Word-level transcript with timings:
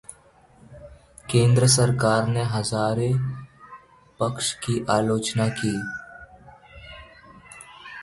केंद्र 1.31 1.67
सरकार 1.67 2.27
ने 2.27 2.43
हज़ारे 2.43 3.11
पक्ष 4.19 4.53
की 4.53 4.85
आलोचना 4.89 5.47
की 5.49 5.75